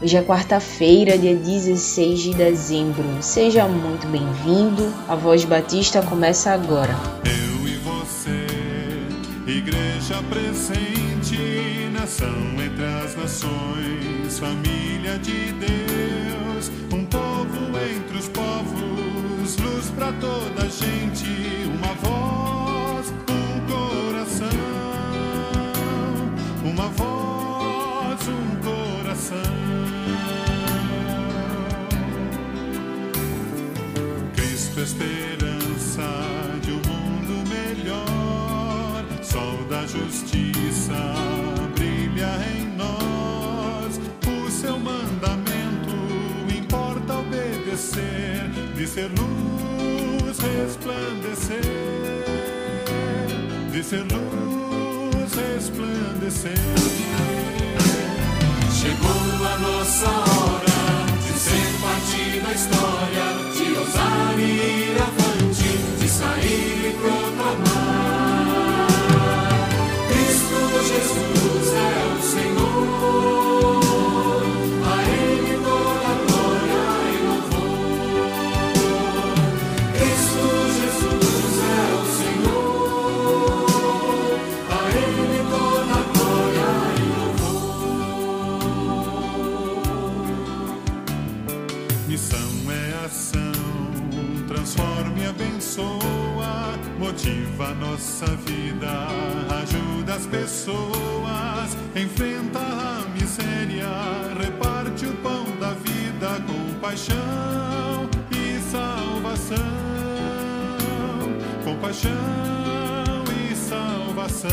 Hoje 0.00 0.16
é 0.16 0.22
quarta-feira, 0.22 1.18
dia 1.18 1.34
16 1.34 2.20
de 2.20 2.32
dezembro. 2.32 3.04
Seja 3.20 3.66
muito 3.66 4.06
bem-vindo. 4.06 4.94
A 5.08 5.16
Voz 5.16 5.44
Batista 5.44 6.00
começa 6.00 6.52
agora. 6.52 6.94
Eu 7.24 7.66
e 7.66 7.74
você, 7.78 8.46
igreja 9.44 10.22
presente, 10.30 11.90
nação 11.92 12.28
entre 12.64 12.84
as 12.84 13.16
nações, 13.16 14.38
família 14.38 15.18
de 15.18 15.52
Deus, 15.54 16.70
um 16.92 17.04
povo 17.04 17.58
entre 17.92 18.18
os 18.18 18.28
povos, 18.28 19.56
luz 19.56 19.90
para 19.96 20.12
toda 20.12 20.62
a 20.62 20.68
gente, 20.68 21.26
uma 21.66 21.94
voz, 21.94 23.12
um 23.28 23.60
coração, 23.66 24.48
uma 26.64 26.86
voz, 26.90 28.28
um 28.28 28.56
coração. 28.62 29.67
Cristo, 34.74 34.80
esperança 34.80 36.08
de 36.62 36.72
um 36.72 36.82
mundo 36.86 37.48
melhor, 37.48 39.04
sol 39.22 39.64
da 39.68 39.86
justiça 39.86 40.94
brilha 41.74 42.30
em 42.54 42.76
nós. 42.76 44.00
O 44.26 44.50
seu 44.50 44.78
mandamento 44.78 45.96
importa 46.56 47.14
obedecer, 47.14 48.50
de 48.74 48.86
ser 48.86 49.10
luz 49.18 50.38
resplandecer, 50.38 51.60
de 53.72 53.82
ser 53.82 54.02
luz 54.02 55.32
resplandecer. 55.34 56.52
Chegou 58.72 59.46
a 59.46 59.58
nossa 59.58 60.08
hora 60.08 60.78
de 61.22 61.32
ser 61.38 61.68
parte 61.80 62.40
da 62.40 62.52
história, 62.52 63.17
ousar 64.38 64.77
motiva 97.08 97.68
a 97.68 97.74
nossa 97.74 98.26
vida, 98.44 99.06
ajuda 99.62 100.14
as 100.14 100.26
pessoas, 100.26 101.74
enfrenta 101.96 102.58
a 102.58 103.06
miséria, 103.18 103.88
reparte 104.38 105.06
o 105.06 105.12
pão 105.22 105.44
da 105.58 105.70
vida 105.70 106.38
com 106.46 106.78
paixão 106.80 108.10
e 108.30 108.60
salvação, 108.70 109.56
com 111.64 111.76
paixão 111.76 112.12
e 113.40 113.56
salvação. 113.56 114.50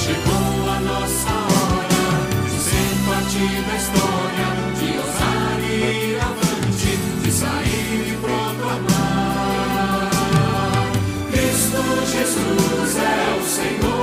Chegou 0.00 0.70
a 0.70 0.80
nossa 0.80 1.30
hora 1.50 2.04
de 2.44 2.60
ser 2.60 2.90
parte 3.08 3.42
da 3.66 3.74
história, 3.76 4.48
de 4.78 4.98
ousar 4.98 5.58
e 5.64 6.16
avante, 6.20 6.96
de 7.24 7.30
sair 7.32 8.12
e 8.12 8.16
proclamar. 8.20 9.27
Jesus 12.18 12.96
é 12.96 13.38
o 13.38 13.42
Senhor, 13.44 13.97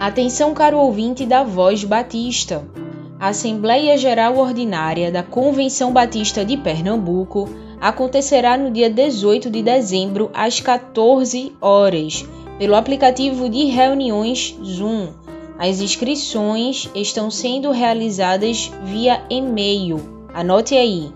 Atenção, 0.00 0.52
caro 0.54 0.78
ouvinte 0.78 1.26
da 1.26 1.44
Voz 1.44 1.84
Batista. 1.84 2.66
A 3.18 3.28
Assembleia 3.28 3.98
Geral 3.98 4.38
Ordinária 4.38 5.12
da 5.12 5.22
Convenção 5.22 5.92
Batista 5.92 6.42
de 6.42 6.56
Pernambuco 6.56 7.46
acontecerá 7.78 8.56
no 8.56 8.70
dia 8.70 8.88
18 8.88 9.50
de 9.50 9.62
dezembro 9.62 10.30
às 10.32 10.58
14 10.58 11.52
horas, 11.60 12.24
pelo 12.58 12.76
aplicativo 12.76 13.50
de 13.50 13.66
reuniões 13.66 14.58
Zoom. 14.64 15.08
As 15.58 15.82
inscrições 15.82 16.88
estão 16.94 17.30
sendo 17.30 17.70
realizadas 17.70 18.72
via 18.82 19.22
e-mail. 19.28 20.00
Anote 20.32 20.74
aí: 20.74 21.12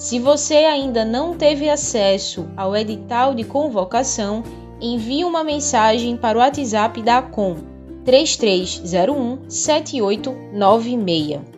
Se 0.00 0.18
você 0.18 0.64
ainda 0.64 1.04
não 1.04 1.36
teve 1.36 1.68
acesso 1.68 2.48
ao 2.56 2.74
edital 2.74 3.34
de 3.34 3.44
convocação, 3.44 4.42
envie 4.80 5.26
uma 5.26 5.44
mensagem 5.44 6.16
para 6.16 6.38
o 6.38 6.40
WhatsApp 6.40 7.02
da 7.02 7.18
ACOM 7.18 7.56
3301 8.02 9.40
7896. 9.46 11.49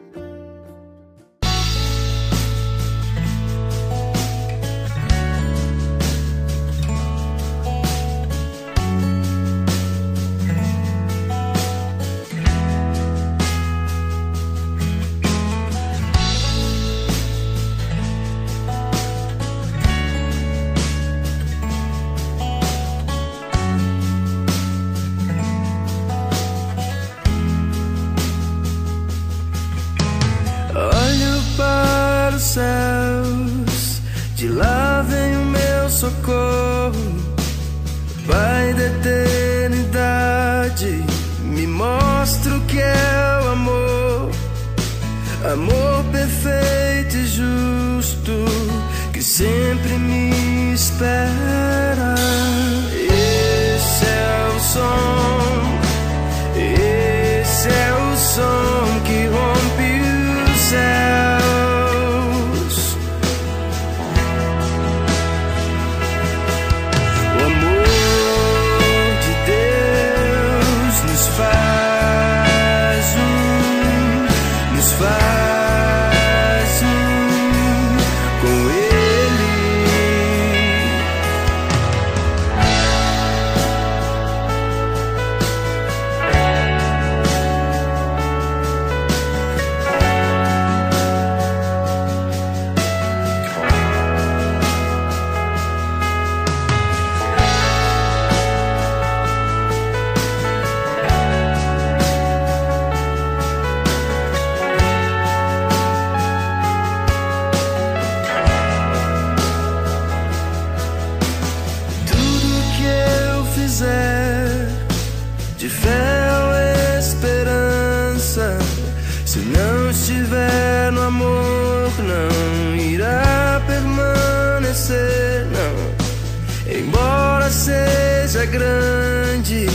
Seja 127.52 128.46
grande, 128.46 129.66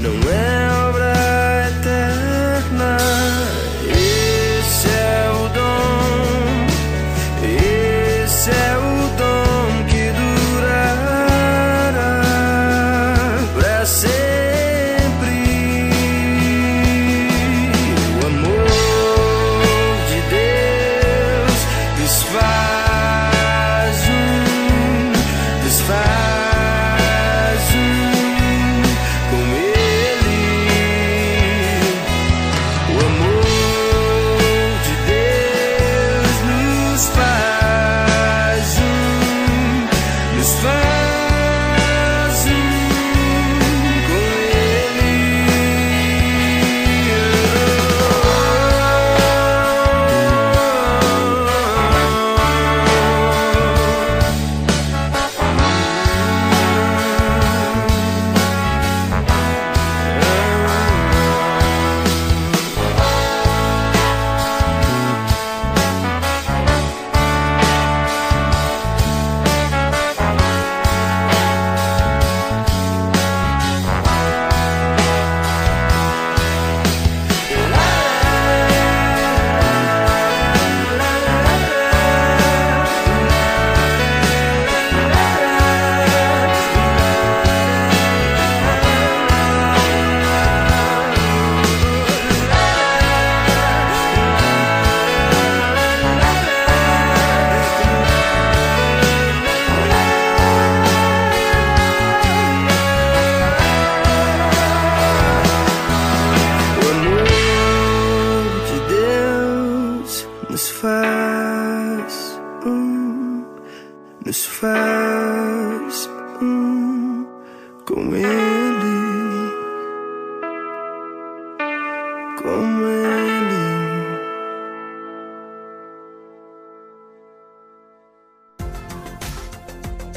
não 0.00 0.10
é 0.30 0.88
obra 0.88 1.23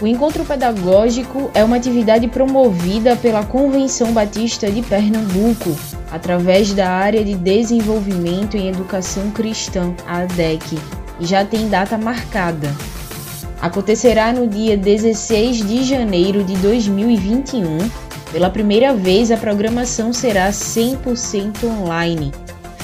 O 0.08 0.10
encontro 0.10 0.46
pedagógico 0.46 1.52
é 1.54 1.62
uma 1.66 1.76
atividade 1.76 2.30
promovida 2.30 3.18
pela 3.18 3.44
Convenção 3.44 4.14
Batista 4.14 4.72
de 4.72 4.82
Pernambuco, 4.82 5.78
através 6.10 6.74
da 6.74 6.90
área 6.90 7.26
de 7.26 7.36
desenvolvimento 7.36 8.56
em 8.56 8.70
educação 8.70 9.30
cristã, 9.32 9.94
a 10.08 10.20
ADEC, 10.20 10.80
e 11.20 11.26
já 11.26 11.44
tem 11.44 11.68
data 11.68 11.98
marcada. 11.98 12.74
Acontecerá 13.62 14.32
no 14.32 14.48
dia 14.48 14.78
16 14.78 15.68
de 15.68 15.84
janeiro 15.84 16.42
de 16.42 16.56
2021. 16.56 17.78
Pela 18.32 18.50
primeira 18.50 18.94
vez, 18.94 19.30
a 19.30 19.36
programação 19.36 20.14
será 20.14 20.52
100% 20.52 21.66
online. 21.66 22.32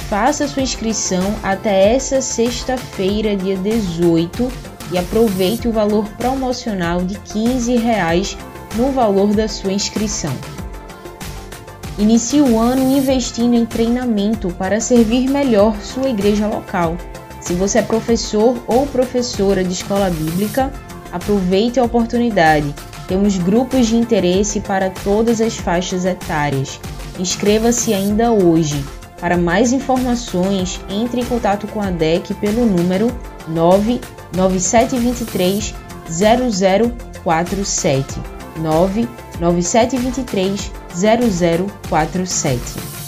Faça 0.09 0.45
sua 0.45 0.61
inscrição 0.61 1.33
até 1.41 1.95
essa 1.95 2.19
sexta-feira, 2.19 3.33
dia 3.33 3.55
18, 3.55 4.72
e 4.93 4.97
aproveite 4.97 5.67
o 5.67 5.71
valor 5.71 6.07
promocional 6.17 7.01
de 7.01 7.17
15 7.19 7.75
reais 7.75 8.37
no 8.75 8.91
valor 8.91 9.33
da 9.33 9.47
sua 9.47 9.73
inscrição. 9.73 10.33
Inicie 11.97 12.41
o 12.41 12.57
ano 12.57 12.95
investindo 12.95 13.55
em 13.55 13.65
treinamento 13.65 14.49
para 14.51 14.79
servir 14.79 15.29
melhor 15.29 15.75
sua 15.81 16.09
igreja 16.09 16.47
local. 16.47 16.95
Se 17.41 17.53
você 17.53 17.79
é 17.79 17.81
professor 17.81 18.63
ou 18.67 18.87
professora 18.87 19.63
de 19.63 19.73
escola 19.73 20.09
bíblica, 20.09 20.71
aproveite 21.11 21.79
a 21.79 21.83
oportunidade. 21.83 22.73
Temos 23.07 23.37
grupos 23.37 23.87
de 23.87 23.95
interesse 23.95 24.59
para 24.61 24.89
todas 24.89 25.41
as 25.41 25.55
faixas 25.55 26.05
etárias. 26.05 26.79
Inscreva-se 27.19 27.93
ainda 27.93 28.31
hoje. 28.31 28.83
Para 29.19 29.37
mais 29.37 29.71
informações, 29.71 30.81
entre 30.89 31.21
em 31.21 31.25
contato 31.25 31.67
com 31.67 31.81
a 31.81 31.91
DEC 31.91 32.33
pelo 32.35 32.65
número 32.65 33.07
99723 34.33 35.73
0047. 36.09 38.05
99723 38.61 40.71
0047. 40.95 43.02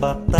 but 0.00 0.37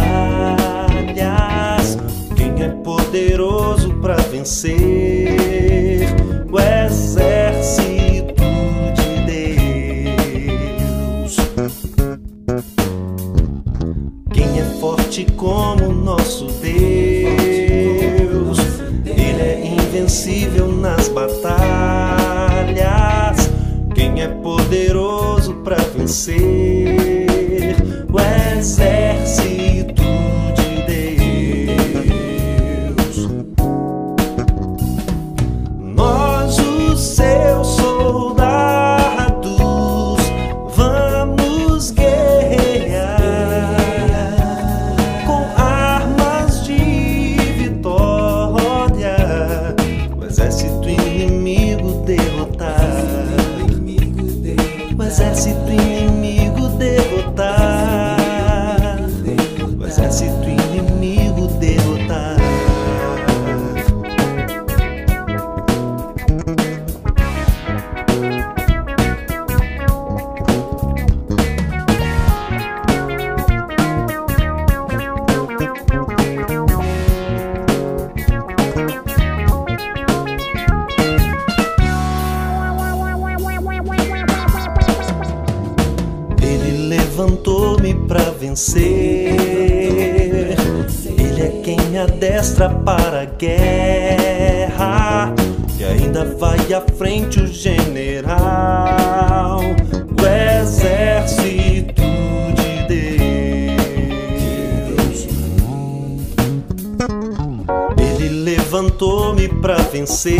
vencer. 110.08 110.38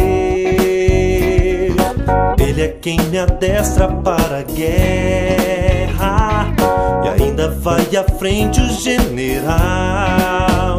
Ele 2.40 2.62
é 2.62 2.68
quem 2.80 2.98
me 3.10 3.18
adestra 3.18 3.88
para 3.88 4.38
a 4.38 4.42
guerra. 4.42 6.46
E 7.04 7.22
ainda 7.22 7.50
vai 7.50 7.84
à 7.96 8.04
frente 8.18 8.60
o 8.60 8.68
general. 8.68 10.78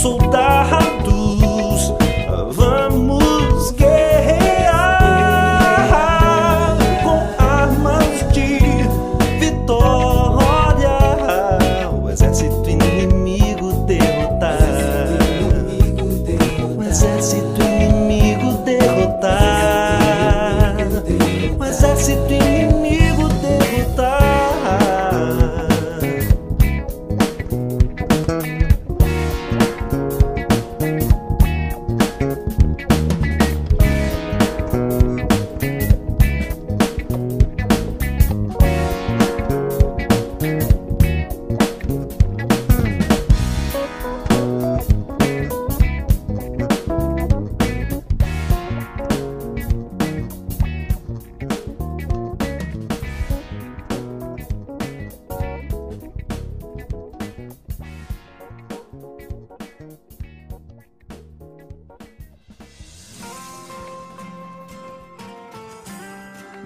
Seus 0.00 0.16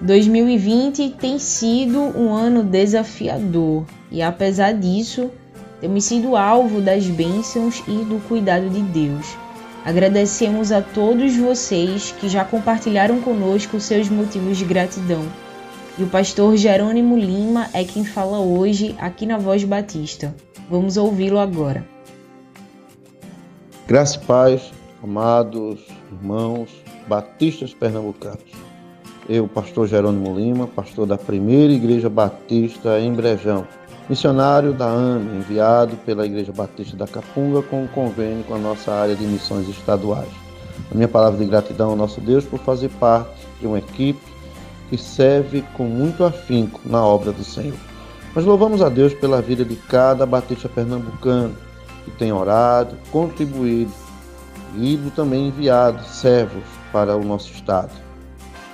2020 0.05 1.15
tem 1.19 1.39
sido 1.39 1.99
um 1.99 2.31
ano 2.31 2.63
desafiador 2.63 3.85
e, 4.11 4.21
apesar 4.21 4.71
disso, 4.71 5.31
temos 5.81 6.03
sido 6.03 6.35
alvo 6.35 6.79
das 6.79 7.07
bênçãos 7.07 7.83
e 7.87 8.05
do 8.05 8.21
cuidado 8.27 8.69
de 8.69 8.81
Deus. 8.81 9.35
Agradecemos 9.83 10.71
a 10.71 10.81
todos 10.81 11.35
vocês 11.35 12.11
que 12.19 12.29
já 12.29 12.45
compartilharam 12.45 13.19
conosco 13.19 13.79
seus 13.79 14.07
motivos 14.07 14.57
de 14.57 14.65
gratidão. 14.65 15.23
E 15.97 16.03
o 16.03 16.07
pastor 16.07 16.55
Jerônimo 16.55 17.17
Lima 17.17 17.67
é 17.73 17.83
quem 17.83 18.05
fala 18.05 18.39
hoje 18.39 18.95
aqui 18.99 19.25
na 19.25 19.39
Voz 19.39 19.63
Batista. 19.63 20.35
Vamos 20.69 20.97
ouvi-lo 20.97 21.39
agora. 21.39 21.83
Graça 23.87 24.17
e 24.17 24.25
paz, 24.25 24.71
amados 25.03 25.79
irmãos 26.11 26.69
batistas 27.07 27.73
pernambucanos. 27.73 28.64
Eu, 29.27 29.47
pastor 29.47 29.87
Jerônimo 29.87 30.37
Lima, 30.37 30.67
pastor 30.67 31.07
da 31.07 31.17
Primeira 31.17 31.73
Igreja 31.73 32.07
Batista 32.07 32.99
em 32.99 33.11
Brejão, 33.11 33.65
missionário 34.07 34.71
da 34.71 34.85
AME, 34.85 35.37
enviado 35.37 35.95
pela 36.05 36.27
Igreja 36.27 36.51
Batista 36.51 36.95
da 36.95 37.07
Capunga 37.07 37.63
com 37.63 37.83
um 37.83 37.87
convênio 37.87 38.43
com 38.43 38.53
a 38.53 38.59
nossa 38.59 38.91
área 38.91 39.15
de 39.15 39.25
missões 39.25 39.67
estaduais. 39.67 40.29
A 40.91 40.93
minha 40.93 41.07
palavra 41.07 41.39
de 41.39 41.45
gratidão 41.45 41.89
ao 41.89 41.95
nosso 41.95 42.21
Deus 42.21 42.45
por 42.45 42.59
fazer 42.59 42.89
parte 42.99 43.47
de 43.59 43.65
uma 43.65 43.79
equipe 43.79 44.21
que 44.91 44.97
serve 44.97 45.63
com 45.75 45.85
muito 45.85 46.23
afinco 46.23 46.79
na 46.85 47.03
obra 47.03 47.31
do 47.31 47.43
Senhor. 47.43 47.77
Nós 48.35 48.45
louvamos 48.45 48.83
a 48.83 48.89
Deus 48.89 49.11
pela 49.15 49.41
vida 49.41 49.65
de 49.65 49.75
cada 49.75 50.23
batista 50.27 50.69
pernambucano 50.69 51.55
que 52.03 52.11
tem 52.11 52.31
orado, 52.31 52.95
contribuído 53.11 53.91
e 54.77 54.97
também 55.15 55.47
enviado 55.47 56.03
servos 56.03 56.63
para 56.91 57.17
o 57.17 57.23
nosso 57.23 57.51
estado. 57.51 58.05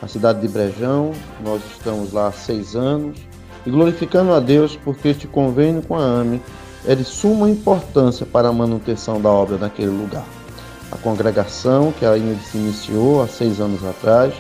Na 0.02 0.08
cidade 0.08 0.42
de 0.42 0.48
Brejão, 0.48 1.12
nós 1.44 1.62
estamos 1.72 2.12
lá 2.12 2.28
há 2.28 2.32
seis 2.32 2.76
anos 2.76 3.20
e 3.66 3.70
glorificando 3.70 4.34
a 4.34 4.40
Deus 4.40 4.76
porque 4.84 5.10
este 5.10 5.28
convênio 5.28 5.84
com 5.84 5.96
a 5.96 6.04
AME 6.04 6.42
é 6.88 6.96
de 6.96 7.04
suma 7.04 7.48
importância 7.48 8.26
para 8.26 8.48
a 8.48 8.54
manutenção 8.54 9.22
da 9.22 9.30
obra 9.30 9.58
naquele 9.58 9.92
lugar. 9.92 10.26
A 10.92 10.98
congregação 10.98 11.92
que 11.92 12.04
ainda 12.04 12.36
se 12.42 12.58
iniciou 12.58 13.22
há 13.22 13.28
seis 13.28 13.60
anos 13.60 13.86
atrás, 13.86 14.34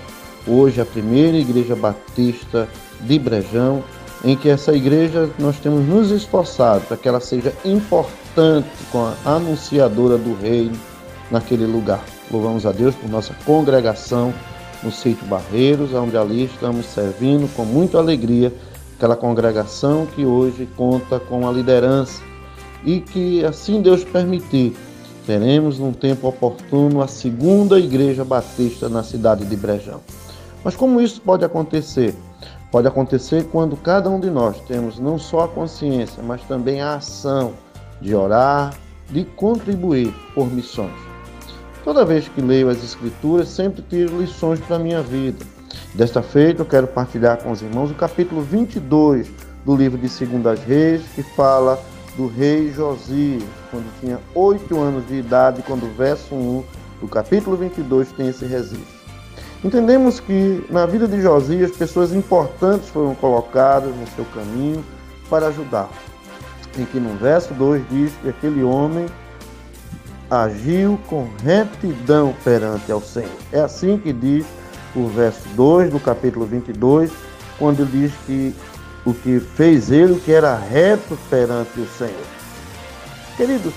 hoje 0.47 0.79
é 0.79 0.83
a 0.83 0.85
primeira 0.85 1.37
igreja 1.37 1.75
batista 1.75 2.67
de 3.01 3.19
Brejão, 3.19 3.83
em 4.25 4.35
que 4.35 4.49
essa 4.49 4.73
igreja 4.73 5.29
nós 5.37 5.59
temos 5.59 5.87
nos 5.87 6.09
esforçado 6.09 6.81
para 6.87 6.97
que 6.97 7.07
ela 7.07 7.19
seja 7.19 7.53
importante 7.63 8.67
com 8.91 9.05
a 9.05 9.15
anunciadora 9.25 10.17
do 10.17 10.33
reino 10.33 10.77
naquele 11.29 11.67
lugar. 11.67 12.03
Louvamos 12.31 12.65
a 12.65 12.71
Deus 12.71 12.95
por 12.95 13.09
nossa 13.09 13.35
congregação 13.45 14.33
no 14.83 14.91
sítio 14.91 15.25
Barreiros, 15.27 15.93
onde 15.93 16.17
ali 16.17 16.45
estamos 16.45 16.85
servindo 16.85 17.47
com 17.55 17.63
muita 17.63 17.97
alegria 17.97 18.53
aquela 19.01 19.15
congregação 19.15 20.05
que 20.05 20.25
hoje 20.25 20.69
conta 20.77 21.19
com 21.19 21.47
a 21.47 21.51
liderança 21.51 22.21
e 22.83 22.99
que, 22.99 23.43
assim 23.43 23.81
Deus 23.81 24.03
permitir, 24.03 24.75
teremos 25.25 25.79
num 25.79 25.91
tempo 25.91 26.27
oportuno 26.27 27.01
a 27.01 27.07
segunda 27.07 27.79
igreja 27.79 28.23
batista 28.23 28.87
na 28.87 29.01
cidade 29.01 29.43
de 29.45 29.55
Brejão. 29.55 30.01
Mas 30.63 30.75
como 30.75 31.01
isso 31.01 31.19
pode 31.21 31.43
acontecer? 31.43 32.15
Pode 32.71 32.87
acontecer 32.87 33.45
quando 33.51 33.75
cada 33.75 34.07
um 34.07 34.19
de 34.19 34.29
nós 34.29 34.59
temos 34.67 34.99
não 34.99 35.17
só 35.17 35.45
a 35.45 35.47
consciência, 35.47 36.21
mas 36.21 36.41
também 36.43 36.79
a 36.79 36.95
ação 36.95 37.53
de 37.99 38.13
orar, 38.15 38.75
de 39.09 39.25
contribuir 39.25 40.13
por 40.33 40.45
missões. 40.45 41.10
Toda 41.83 42.05
vez 42.05 42.27
que 42.27 42.41
leio 42.41 42.69
as 42.69 42.83
Escrituras, 42.83 43.47
sempre 43.47 43.81
tiro 43.81 44.21
lições 44.21 44.59
para 44.59 44.75
a 44.75 44.79
minha 44.79 45.01
vida. 45.01 45.43
Desta 45.95 46.21
feita, 46.21 46.61
eu 46.61 46.65
quero 46.65 46.85
partilhar 46.85 47.41
com 47.41 47.51
os 47.51 47.61
irmãos 47.63 47.89
o 47.89 47.95
capítulo 47.95 48.41
22 48.41 49.27
do 49.65 49.75
livro 49.75 49.97
de 49.97 50.07
Segundas 50.07 50.59
Reis, 50.63 51.01
que 51.15 51.23
fala 51.23 51.81
do 52.15 52.27
rei 52.27 52.71
Josias, 52.71 53.43
quando 53.71 53.99
tinha 53.99 54.19
oito 54.35 54.79
anos 54.79 55.07
de 55.07 55.15
idade, 55.15 55.63
quando 55.63 55.85
o 55.85 55.93
verso 55.93 56.35
1 56.35 56.63
do 57.01 57.07
capítulo 57.07 57.57
22 57.57 58.11
tem 58.11 58.29
esse 58.29 58.45
registro. 58.45 59.01
Entendemos 59.63 60.19
que 60.19 60.63
na 60.69 60.85
vida 60.85 61.07
de 61.07 61.19
Josias, 61.19 61.71
pessoas 61.71 62.13
importantes 62.13 62.89
foram 62.89 63.15
colocadas 63.15 63.95
no 63.95 64.07
seu 64.15 64.25
caminho 64.35 64.83
para 65.29 65.47
ajudar. 65.47 65.89
Em 66.77 66.85
que 66.85 66.99
no 66.99 67.17
verso 67.17 67.53
2 67.55 67.83
diz 67.89 68.13
que 68.21 68.29
aquele 68.29 68.63
homem 68.63 69.07
agiu 70.31 70.97
com 71.07 71.27
retidão 71.43 72.33
perante 72.43 72.91
ao 72.91 73.01
Senhor. 73.01 73.29
É 73.51 73.59
assim 73.59 73.97
que 73.97 74.11
diz 74.11 74.45
o 74.95 75.07
verso 75.07 75.47
2 75.49 75.91
do 75.91 75.99
capítulo 75.99 76.45
22, 76.45 77.11
quando 77.59 77.85
diz 77.85 78.11
que 78.25 78.55
o 79.05 79.13
que 79.13 79.39
fez 79.39 79.91
ele, 79.91 80.13
o 80.13 80.19
que 80.19 80.31
era 80.31 80.55
reto 80.55 81.17
perante 81.29 81.79
o 81.79 81.87
Senhor. 81.87 82.25
Queridos, 83.37 83.73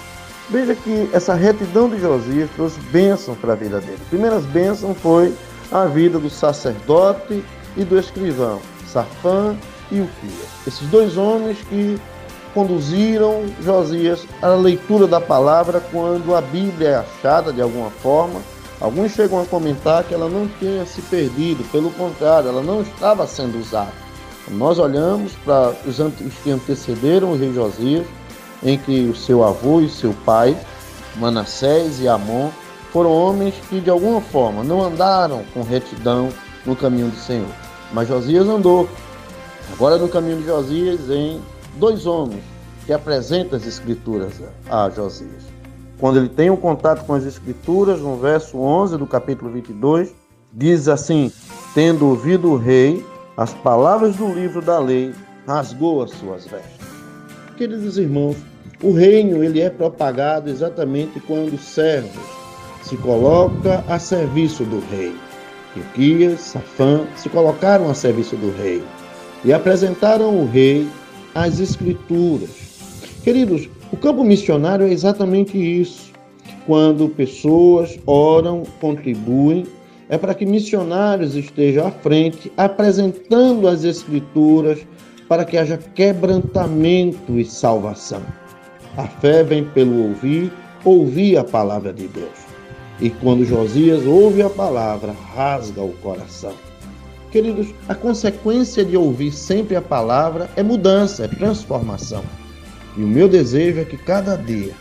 Veja 0.51 0.75
que 0.75 1.09
essa 1.13 1.35
retidão 1.35 1.89
de 1.89 1.99
Josias 1.99 2.51
trouxe 2.55 2.79
bênção 2.93 3.35
para 3.35 3.55
a 3.55 3.57
vida 3.57 3.81
dele. 3.81 3.99
Primeiras 4.11 4.45
bênçãos 4.45 4.97
foi 4.99 5.35
a 5.73 5.87
vida 5.87 6.19
do 6.19 6.29
sacerdote 6.29 7.43
e 7.77 7.85
do 7.85 7.99
escrivão, 7.99 8.61
Safã 8.87 9.57
e 9.91 10.01
Uquias. 10.01 10.67
Esses 10.67 10.87
dois 10.89 11.17
homens 11.17 11.57
que 11.69 11.99
conduziram 12.55 13.45
Josias 13.61 14.27
à 14.41 14.49
leitura 14.49 15.07
da 15.07 15.21
palavra 15.21 15.83
quando 15.91 16.35
a 16.35 16.41
Bíblia 16.41 16.89
é 16.89 16.97
achada 16.97 17.53
de 17.53 17.61
alguma 17.61 17.91
forma. 17.91 18.41
Alguns 18.81 19.13
chegam 19.13 19.43
a 19.43 19.47
comentar 19.47 20.05
que 20.05 20.15
ela 20.15 20.29
não 20.29 20.49
tinha 20.59 20.87
se 20.87 21.03
perdido, 21.03 21.65
pelo 21.71 21.91
contrário, 21.91 22.49
ela 22.49 22.63
não 22.63 22.83
estava 22.83 23.27
sendo 23.27 23.59
usada. 23.59 23.93
Nós 24.49 24.79
olhamos 24.79 25.33
para 25.45 25.75
os 25.87 25.97
que 26.43 26.51
antecederam 26.51 27.33
o 27.33 27.37
rei 27.37 27.53
Josias, 27.53 28.07
que 28.85 29.09
o 29.09 29.17
seu 29.17 29.45
avô 29.45 29.81
e 29.81 29.89
seu 29.89 30.15
pai, 30.25 30.57
Manassés 31.17 32.01
e 32.01 32.09
Amon, 32.09 32.51
foram 32.93 33.11
homens 33.11 33.55
que 33.69 33.81
de 33.81 33.91
alguma 33.91 34.21
forma 34.21 34.63
não 34.63 34.83
andaram 34.83 35.45
com 35.53 35.63
retidão 35.63 36.29
no 36.65 36.77
caminho 36.77 37.09
do 37.09 37.17
Senhor. 37.17 37.49
Mas 37.93 38.09
Josias 38.09 38.47
andou. 38.49 38.89
Agora 39.73 39.97
no 39.97 40.09
caminho 40.09 40.39
de 40.39 40.47
Josias 40.47 41.11
em 41.11 41.41
dois 41.79 42.07
homens 42.07 42.43
que 42.87 42.93
apresentam 42.93 43.57
as 43.57 43.67
escrituras 43.67 44.41
a 44.69 44.91
Josias. 44.91 45.45
Quando 45.99 46.19
ele 46.19 46.29
tem 46.29 46.51
um 46.51 46.57
contato 46.57 47.05
com 47.07 47.15
as 47.15 47.25
escrituras, 47.25 48.01
no 48.01 48.17
verso 48.17 48.59
11 48.59 48.99
do 48.99 49.07
capítulo 49.07 49.51
22, 49.51 50.15
diz 50.53 50.89
assim: 50.89 51.33
Tendo 51.75 52.07
ouvido 52.07 52.51
o 52.51 52.57
rei 52.57 53.05
as 53.37 53.53
palavras 53.53 54.17
do 54.17 54.33
livro 54.33 54.63
da 54.63 54.79
lei, 54.79 55.13
rasgou 55.47 56.03
as 56.03 56.11
suas 56.13 56.47
vestes. 56.47 56.87
Queridos 57.57 57.99
irmãos, 57.99 58.37
o 58.83 58.93
reino 58.93 59.43
ele 59.43 59.61
é 59.61 59.71
propagado 59.71 60.51
exatamente 60.51 61.19
quando 61.21 61.55
o 61.55 61.59
servo 61.59 62.21
se 62.83 62.97
coloca 62.99 63.83
a 63.89 63.99
serviço 63.99 64.65
do 64.65 64.81
rei. 64.91 65.17
Ilquias, 65.75 66.41
Safã 66.41 67.07
se 67.17 67.29
colocaram 67.29 67.91
a 67.91 67.95
serviço 67.95 68.37
do 68.37 68.55
rei 68.57 68.85
e 69.45 69.53
apresentaram 69.53 70.39
o 70.39 70.47
rei 70.47 70.89
as 71.35 71.59
escrituras. 71.61 72.51
Queridos, 73.23 73.69
o 73.93 73.97
campo 73.97 74.23
missionário 74.23 74.87
é 74.87 74.93
exatamente 74.93 75.57
isso. 75.59 76.13
Quando 76.67 77.09
pessoas 77.09 77.99
oram, 78.07 78.63
contribuem, 78.81 79.67
é 80.09 80.17
para 80.17 80.35
que 80.35 80.47
missionários 80.47 81.35
estejam 81.35 81.87
à 81.87 81.91
frente, 81.91 82.53
apresentando 82.57 83.67
as 83.67 83.85
escrituras 83.85 84.79
para 85.29 85.45
que 85.45 85.57
haja 85.57 85.79
quebrantamento 85.95 87.39
e 87.39 87.45
salvação. 87.45 88.23
A 88.97 89.07
fé 89.07 89.43
vem 89.43 89.65
pelo 89.65 90.09
ouvir, 90.09 90.53
ouvir 90.85 91.37
a 91.37 91.45
palavra 91.45 91.93
de 91.93 92.07
Deus. 92.07 92.45
E 93.01 93.11
quando 93.11 93.45
Josias 93.45 94.07
ouve 94.07 94.43
a 94.43 94.51
palavra, 94.51 95.15
rasga 95.35 95.83
o 95.83 95.93
coração. 95.95 96.53
Queridos, 97.35 97.75
a 97.89 97.97
consequência 97.97 98.85
de 98.85 98.97
ouvir 98.97 99.33
sempre 99.33 99.75
a 99.75 99.83
palavra 99.83 100.49
é 100.55 100.63
mudança, 100.63 101.25
é 101.25 101.27
transformação. 101.27 102.23
E 102.97 103.03
o 103.03 103.09
meu 103.09 103.29
desejo 103.29 103.81
é 103.81 103.85
que 103.85 103.97
cada 103.97 104.37
dia 104.37 104.73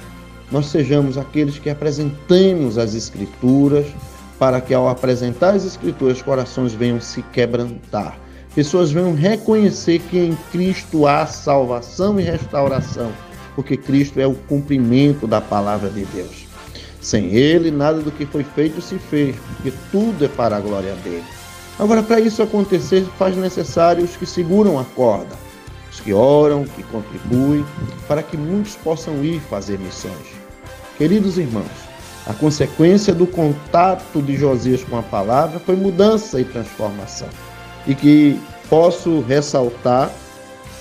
nós 0.52 0.68
sejamos 0.68 1.18
aqueles 1.18 1.58
que 1.58 1.68
apresentemos 1.68 2.78
as 2.78 2.94
Escrituras, 2.94 3.88
para 4.38 4.62
que 4.62 4.72
ao 4.72 4.88
apresentar 4.88 5.56
as 5.56 5.66
Escrituras, 5.66 6.22
corações 6.22 6.76
venham 6.76 7.02
se 7.02 7.24
quebrantar. 7.24 8.20
Pessoas 8.54 8.92
venham 8.92 9.16
reconhecer 9.16 9.98
que 10.12 10.20
em 10.20 10.38
Cristo 10.52 11.08
há 11.08 11.26
salvação 11.26 12.20
e 12.20 12.24
restauração, 12.24 13.12
porque 13.56 13.76
Cristo 13.76 14.20
é 14.20 14.28
o 14.28 14.36
cumprimento 14.36 15.26
da 15.26 15.42
palavra 15.42 15.90
de 15.90 16.06
Deus. 16.06 16.46
Sem 17.02 17.34
Ele, 17.34 17.72
nada 17.72 18.00
do 18.00 18.12
que 18.12 18.28
foi 18.28 18.44
feito 18.44 18.80
se 18.80 19.00
fez, 19.00 19.36
porque 19.56 19.74
tudo 19.92 20.24
é 20.24 20.28
para 20.28 20.56
a 20.56 20.60
glória 20.60 20.94
dele. 21.04 21.24
Agora, 21.80 22.04
para 22.04 22.20
isso 22.20 22.42
acontecer, 22.42 23.04
faz 23.18 23.36
necessário 23.36 24.04
os 24.04 24.16
que 24.16 24.26
seguram 24.26 24.80
a 24.80 24.84
corda, 24.84 25.36
os 25.92 26.00
que 26.00 26.14
oram, 26.14 26.66
que 26.66 26.84
contribuem, 26.84 27.66
para 28.08 28.22
que 28.22 28.38
muitos 28.38 28.76
possam 28.76 29.24
ir 29.24 29.40
fazer 29.42 29.80
missões. 29.80 30.34
Queridos 30.98 31.38
irmãos, 31.38 31.66
a 32.28 32.34
consequência 32.34 33.14
do 33.14 33.26
contato 33.26 34.22
de 34.22 34.38
Josias 34.38 34.84
com 34.84 34.98
a 34.98 35.04
palavra 35.04 35.60
foi 35.60 35.76
mudança 35.76 36.40
e 36.40 36.46
transformação. 36.46 37.28
E 37.88 37.96
que 37.96 38.40
posso 38.70 39.22
ressaltar 39.22 40.12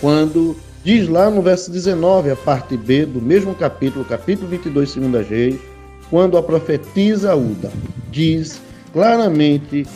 quando 0.01 0.57
diz 0.85 1.09
lá 1.09 1.31
no 1.31 1.43
verso 1.43 1.71
19, 1.71 2.31
a 2.31 2.37
parte 2.37 2.77
B 2.77 3.07
do 3.07 3.21
mesmo 3.21 3.55
capítulo, 3.55 4.05
capítulo 4.05 4.49
22, 4.49 4.91
segunda 4.91 5.23
Reis, 5.23 5.59
quando 6.11 6.37
a 6.37 6.43
profetisa 6.43 7.35
Uda 7.35 7.73
diz 8.11 8.61
claramente 8.93 9.87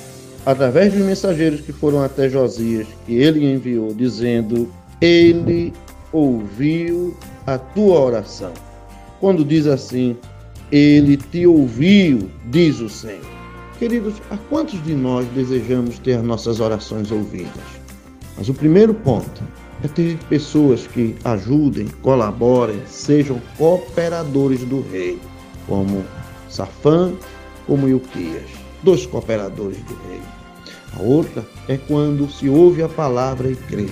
através 0.47 0.93
dos 0.93 1.03
mensageiros 1.03 1.61
que 1.61 1.73
foram 1.73 2.03
até 2.03 2.29
Josias, 2.29 2.87
que 3.05 3.17
ele 3.17 3.45
enviou, 3.45 3.93
dizendo: 3.93 4.73
Ele 5.01 5.73
ouviu 6.13 7.17
a 7.45 7.59
tua 7.59 8.01
oração. 8.01 8.53
Quando 9.21 9.45
diz 9.45 9.67
assim, 9.67 10.17
Ele 10.71 11.17
te 11.17 11.47
ouviu, 11.47 12.31
diz 12.47 12.81
o 12.81 12.89
Senhor. 12.89 13.37
Queridos, 13.79 14.15
a 14.31 14.37
quantos 14.49 14.83
de 14.85 14.95
nós 14.95 15.27
desejamos 15.35 15.99
ter 15.99 16.23
nossas 16.23 16.61
orações 16.61 17.11
ouvidas? 17.11 17.51
Mas 18.39 18.49
o 18.49 18.55
primeiro 18.55 18.95
ponto 18.95 19.43
é 19.83 19.89
ter 19.89 20.17
pessoas 20.29 20.87
que 20.87 21.17
ajudem, 21.25 21.89
colaborem, 22.03 22.81
sejam 22.87 23.41
cooperadores 23.59 24.61
do 24.61 24.81
rei, 24.91 25.19
como 25.67 26.05
Safã, 26.49 27.13
como 27.67 27.89
Ilquias, 27.89 28.49
dois 28.83 29.05
cooperadores 29.05 29.79
do 29.83 29.95
rei. 30.09 30.36
A 30.95 31.03
outra 31.03 31.47
é 31.69 31.77
quando 31.77 32.31
se 32.31 32.49
ouve 32.49 32.83
a 32.83 32.89
palavra 32.89 33.51
e 33.51 33.57
crê. 33.57 33.89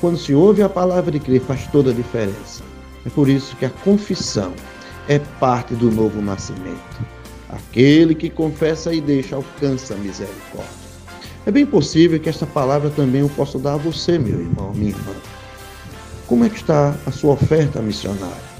Quando 0.00 0.18
se 0.18 0.34
ouve 0.34 0.62
a 0.62 0.68
palavra 0.68 1.16
e 1.16 1.20
crê, 1.20 1.40
faz 1.40 1.66
toda 1.68 1.90
a 1.90 1.94
diferença. 1.94 2.62
É 3.04 3.10
por 3.10 3.28
isso 3.28 3.56
que 3.56 3.64
a 3.64 3.70
confissão 3.70 4.52
é 5.08 5.18
parte 5.18 5.74
do 5.74 5.90
novo 5.90 6.20
nascimento. 6.20 7.00
Aquele 7.48 8.14
que 8.14 8.30
confessa 8.30 8.92
e 8.94 9.00
deixa 9.00 9.36
alcança 9.36 9.94
a 9.94 9.96
misericórdia. 9.96 10.82
É 11.44 11.50
bem 11.50 11.66
possível 11.66 12.20
que 12.20 12.28
esta 12.28 12.46
palavra 12.46 12.88
também 12.90 13.20
eu 13.20 13.28
possa 13.28 13.58
dar 13.58 13.74
a 13.74 13.76
você, 13.76 14.18
meu 14.18 14.40
irmão, 14.40 14.72
minha 14.74 14.90
irmã. 14.90 15.12
Como 16.26 16.44
é 16.44 16.48
que 16.48 16.56
está 16.56 16.94
a 17.04 17.10
sua 17.10 17.32
oferta 17.32 17.80
missionária? 17.82 18.52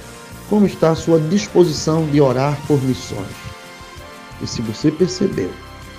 Como 0.51 0.66
está 0.66 0.90
a 0.90 0.96
sua 0.96 1.18
disposição 1.18 2.05
de 2.07 2.20
orar 2.20 2.61
por 2.66 2.83
missões? 2.83 3.27
E 4.42 4.46
se 4.46 4.61
você 4.61 4.90
percebeu 4.90 5.51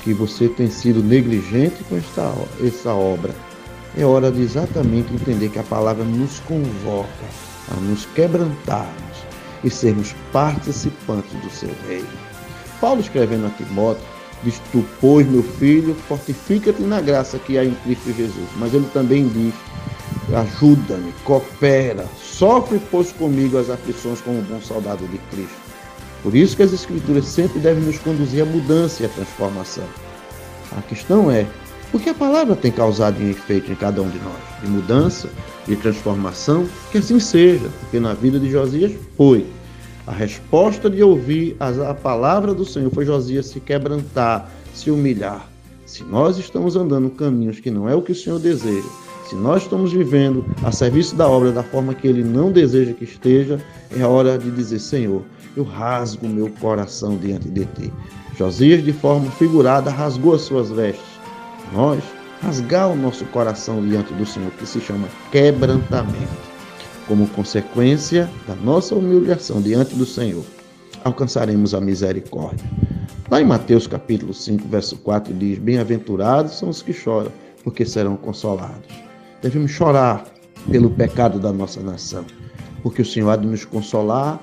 que 0.04 0.14
você 0.14 0.50
tem 0.50 0.70
sido 0.70 1.02
negligente 1.02 1.84
com 1.86 1.96
esta, 1.96 2.34
essa 2.62 2.94
obra, 2.94 3.34
é 3.98 4.06
hora 4.06 4.32
de 4.32 4.42
exatamente 4.42 5.14
entender 5.14 5.50
que 5.50 5.60
a 5.60 5.64
palavra 5.64 6.04
nos 6.04 6.40
convoca 6.42 7.08
a 7.72 7.80
nos 7.80 8.06
quebrantarmos 8.08 9.24
e 9.64 9.70
sermos 9.70 10.14
participantes 10.32 11.32
do 11.40 11.50
seu 11.50 11.70
reino. 11.88 12.08
Paulo 12.82 13.00
escrevendo 13.00 13.46
a 13.46 13.50
Timóteo 13.52 14.04
diz, 14.44 14.62
tu, 14.72 14.84
pois, 15.00 15.26
meu 15.26 15.42
filho, 15.42 15.96
fortifica-te 16.08 16.82
na 16.82 17.00
graça 17.00 17.40
que 17.40 17.58
há 17.58 17.64
em 17.64 17.74
Cristo 17.76 18.12
Jesus. 18.12 18.50
Mas 18.58 18.74
ele 18.74 18.88
também 18.94 19.28
diz, 19.30 19.54
ajuda-me, 20.36 21.14
coopera, 21.24 22.06
sofre, 22.22 22.82
pois, 22.92 23.14
comigo 23.14 23.58
as 23.58 23.70
aflições 23.70 24.20
como 24.20 24.40
um 24.40 24.44
bom 24.44 24.60
soldado 24.60 25.08
de 25.08 25.18
Cristo. 25.30 25.63
Por 26.24 26.34
isso 26.34 26.56
que 26.56 26.64
as 26.64 26.72
Escrituras 26.72 27.26
sempre 27.26 27.60
devem 27.60 27.84
nos 27.84 28.00
conduzir 28.00 28.42
à 28.42 28.46
mudança 28.46 29.04
e 29.04 29.06
à 29.06 29.10
transformação. 29.10 29.84
A 30.76 30.82
questão 30.82 31.30
é, 31.30 31.46
o 31.94 32.00
que 32.00 32.10
a 32.10 32.14
palavra 32.14 32.56
tem 32.56 32.72
causado 32.72 33.22
em 33.22 33.30
efeito 33.30 33.72
em 33.72 33.76
cada 33.76 34.02
um 34.02 34.10
de 34.10 34.18
nós? 34.18 34.62
De 34.64 34.68
mudança, 34.68 35.30
de 35.68 35.76
transformação? 35.76 36.66
Que 36.92 36.98
assim 36.98 37.20
seja, 37.20 37.70
porque 37.82 38.00
na 38.00 38.14
vida 38.14 38.40
de 38.40 38.50
Josias 38.50 38.94
foi. 39.16 39.46
A 40.08 40.12
resposta 40.12 40.90
de 40.90 41.04
ouvir 41.04 41.56
a 41.60 41.94
palavra 41.94 42.54
do 42.54 42.66
Senhor 42.66 42.90
foi 42.90 43.06
Josias 43.06 43.46
se 43.46 43.60
quebrantar, 43.60 44.50
se 44.74 44.90
humilhar. 44.90 45.48
Se 45.86 46.04
nós 46.04 46.40
estamos 46.40 46.76
andando 46.76 47.12
caminhos 47.12 47.60
que 47.60 47.70
não 47.70 47.88
é 47.88 47.94
o 47.94 48.02
que 48.02 48.12
o 48.12 48.16
Senhor 48.16 48.40
deseja, 48.40 48.88
se 49.34 49.40
nós 49.40 49.64
estamos 49.64 49.92
vivendo 49.92 50.46
a 50.64 50.72
serviço 50.72 51.16
da 51.16 51.28
obra 51.28 51.52
da 51.52 51.64
forma 51.64 51.96
que 51.96 52.08
Ele 52.08 52.24
não 52.24 52.52
deseja 52.52 52.94
que 52.94 53.04
esteja, 53.04 53.60
é 53.98 54.06
hora 54.06 54.38
de 54.38 54.52
dizer: 54.52 54.78
Senhor, 54.78 55.24
eu 55.58 55.64
rasgo 55.64 56.28
meu 56.28 56.52
coração 56.62 57.18
diante 57.18 57.50
de 57.50 57.66
ti. 57.66 57.92
Josias, 58.38 58.84
de 58.84 58.94
forma 58.94 59.32
figurada, 59.32 59.90
rasgou 59.90 60.36
as 60.36 60.42
suas 60.42 60.70
vestes. 60.70 61.04
Nós, 61.74 62.04
rasgar 62.44 62.92
o 62.92 62.96
nosso 62.96 63.26
coração 63.26 63.84
diante 63.84 64.14
do 64.14 64.24
Senhor, 64.24 64.52
que 64.52 64.68
se 64.68 64.80
chama 64.80 65.08
quebrantamento. 65.32 66.54
Como 67.08 67.28
consequência 67.30 68.30
da 68.48 68.56
nossa 68.56 68.94
humilhação 68.94 69.62
diante 69.64 69.96
do 69.96 70.06
Senhor, 70.06 70.46
alcançaremos 71.04 71.74
a 71.74 71.82
misericórdia. 71.82 72.70
Lá 73.32 73.42
em 73.42 73.46
Mateus 73.46 73.88
capítulo 73.88 74.32
5, 74.32 74.68
verso 74.68 74.96
4 74.98 75.34
diz: 75.34 75.58
Bem-aventurados 75.58 76.60
são 76.60 76.70
os 76.70 76.84
que 76.84 76.94
choram, 76.94 77.32
porque 77.64 77.84
serão 77.84 78.16
consolados. 78.16 79.13
Devemos 79.44 79.72
chorar 79.72 80.24
pelo 80.72 80.90
pecado 80.90 81.38
da 81.38 81.52
nossa 81.52 81.82
nação, 81.82 82.26
porque 82.82 83.02
o 83.02 83.06
Senhor 83.06 83.30
há 83.30 83.36
de 83.36 83.46
nos 83.46 83.66
consolar 83.66 84.40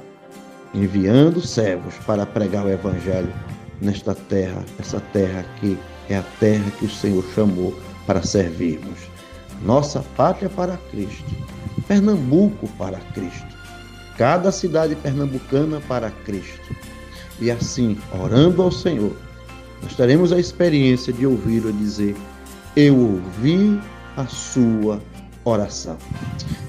enviando 0.75 1.41
servos 1.41 1.95
para 2.07 2.27
pregar 2.27 2.67
o 2.67 2.71
Evangelho 2.71 3.33
nesta 3.81 4.15
terra, 4.15 4.63
essa 4.79 5.01
terra 5.01 5.43
que 5.59 5.79
é 6.11 6.19
a 6.19 6.23
terra 6.39 6.71
que 6.79 6.85
o 6.85 6.91
Senhor 6.91 7.25
chamou 7.35 7.75
para 8.07 8.23
servirmos. 8.23 8.99
Nossa 9.63 10.05
pátria 10.19 10.51
para 10.51 10.77
Cristo, 10.91 11.35
Pernambuco 11.89 12.69
para 12.77 12.99
Cristo, 13.15 13.57
cada 14.19 14.53
cidade 14.53 14.95
pernambucana 14.97 15.81
para 15.89 16.11
Cristo. 16.11 16.77
E 17.41 17.51
assim, 17.51 17.97
orando 18.23 18.61
ao 18.61 18.71
Senhor, 18.71 19.17
nós 19.83 19.95
teremos 19.97 20.31
a 20.31 20.39
experiência 20.39 21.11
de 21.11 21.27
ouvir 21.27 21.65
o 21.65 21.73
dizer: 21.73 22.15
Eu 22.77 22.99
ouvi 22.99 23.81
a 24.21 24.27
sua 24.27 25.01
oração. 25.45 25.97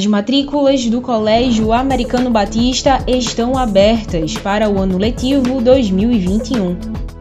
As 0.02 0.06
matrículas 0.06 0.84
do 0.86 1.00
Colégio 1.00 1.72
Americano 1.72 2.28
Batista 2.28 2.98
estão 3.06 3.56
abertas 3.56 4.34
para 4.34 4.68
o 4.68 4.80
ano 4.80 4.98
letivo 4.98 5.60
2021, 5.60 6.76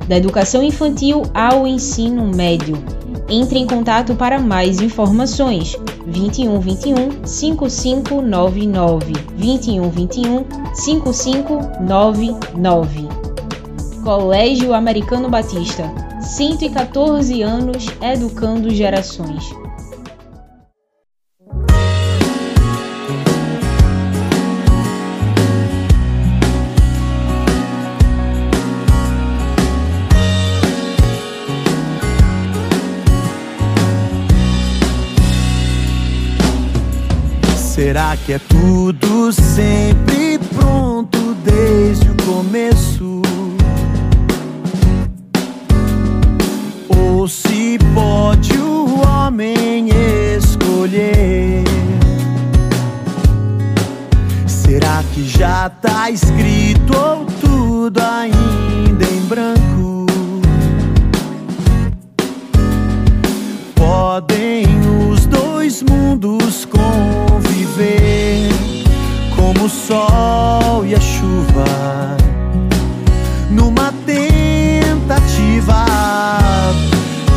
da 0.08 0.18
educação 0.18 0.64
infantil 0.64 1.22
ao 1.32 1.68
ensino 1.68 2.26
médio. 2.36 2.76
Entre 3.30 3.60
em 3.60 3.68
contato 3.68 4.16
para 4.16 4.40
mais 4.40 4.82
informações. 4.82 5.78
21 6.08 6.60
21 6.60 7.24
5599 7.24 9.14
21 9.36 9.90
21 9.92 10.44
5599 10.74 13.08
Colégio 14.04 14.74
Americano 14.74 15.30
Batista. 15.30 15.84
114 16.20 17.44
anos 17.44 17.86
educando 18.02 18.74
gerações. 18.74 19.61
Será 37.84 38.16
que 38.16 38.34
é 38.34 38.40
tudo 38.40 39.32
sempre 39.32 40.38
pronto 40.56 41.34
desde 41.44 42.12
o 42.12 42.16
começo? 42.28 43.24
Ou 46.88 47.28
se 47.28 47.80
pode 47.96 48.56
o 48.56 49.02
homem 49.02 49.90
escolher? 50.38 51.64
Será 54.46 55.04
que 55.12 55.28
já 55.28 55.68
tá 55.68 56.12
escrito 56.12 56.96
ou 56.96 57.26
tudo 57.42 58.00
ainda 58.00 59.06
em 59.06 59.22
branco? 59.22 60.06
Podem 63.74 64.68
os 65.10 65.26
dois 65.26 65.82
mundos 65.82 66.64
como 66.66 67.31
o 69.64 69.70
sol 69.70 70.84
e 70.86 70.96
a 70.96 71.00
chuva 71.00 72.18
numa 73.52 73.94
tentativa 74.06 75.86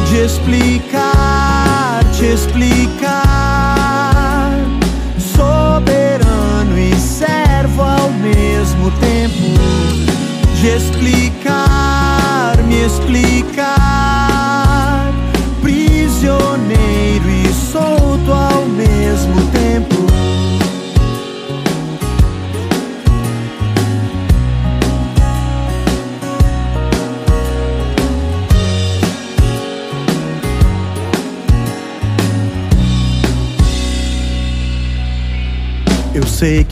de 0.08 0.20
explicar, 0.24 2.02
te 2.16 2.24
explicar, 2.24 2.83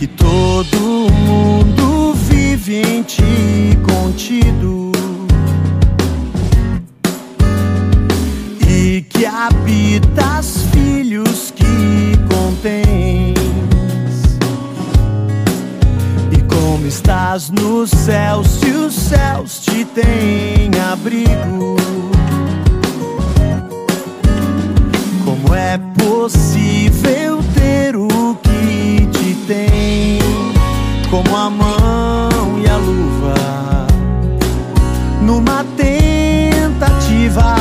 que 0.02 0.08
todo 0.08 1.12
mundo 1.12 2.12
vive 2.28 2.82
em 2.82 3.04
ti 3.04 3.78
contido 3.84 4.90
e 8.68 9.02
que 9.02 9.24
habitas 9.24 10.64
filhos 10.72 11.52
que 11.52 12.18
contens. 12.34 13.38
E 16.32 16.42
como 16.52 16.84
estás 16.84 17.50
no 17.50 17.86
céu, 17.86 18.42
se 18.42 18.70
os 18.70 18.94
céus 18.94 19.60
te 19.60 19.84
têm 19.84 20.72
abrigo. 20.90 21.76
Como 25.24 25.54
é 25.54 25.78
possível 25.96 27.38
ter 27.54 27.94
o 27.94 28.01
tem, 29.46 30.18
como 31.10 31.36
a 31.36 31.50
mão 31.50 32.60
e 32.62 32.68
a 32.68 32.76
luva, 32.76 33.86
numa 35.20 35.64
tentativa 35.76 37.56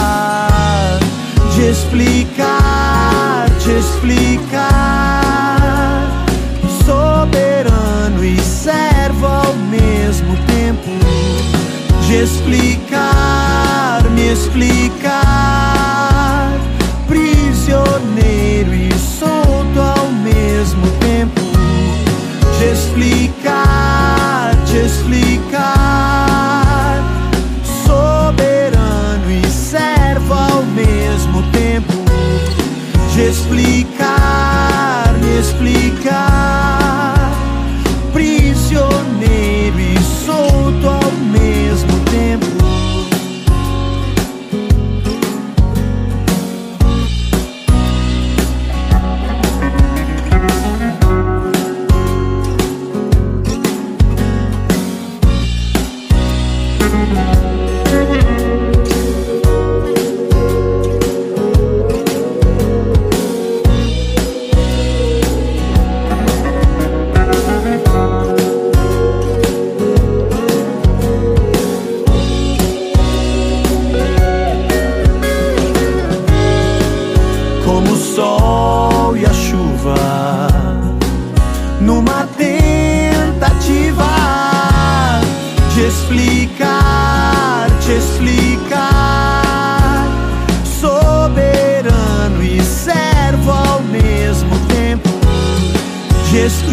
de 1.54 1.62
explicar, 1.70 3.50
te 3.60 3.72
explicar, 3.72 4.62
soberano 6.86 8.24
e 8.24 8.40
servo 8.40 9.26
ao 9.26 9.54
mesmo 9.56 10.36
tempo, 10.48 10.92
de 12.06 12.16
explicar, 12.24 14.04
me 14.12 14.32
explicar 14.32 15.62
prisioneiro 17.08 18.74
e 18.74 18.94
solto 18.98 19.80
ao 19.80 20.08
mesmo 20.12 20.88
tempo. 21.00 21.41
Explicar, 22.92 24.54
te 24.66 24.80
explicar, 24.86 25.72
soberano 27.88 29.32
e 29.32 29.50
servo 29.50 30.34
ao 30.34 30.62
mesmo 30.64 31.42
tempo. 31.54 31.94
Te 33.14 33.22
explicar, 33.30 35.14
me 35.22 35.40
explicar, 35.40 36.21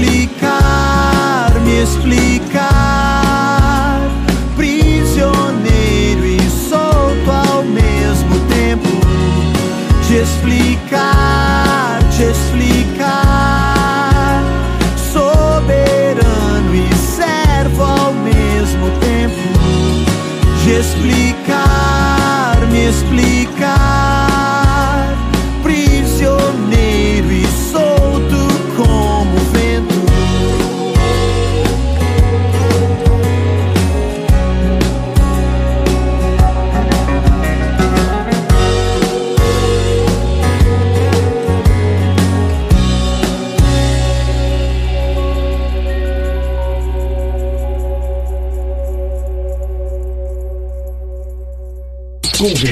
de 0.00 0.38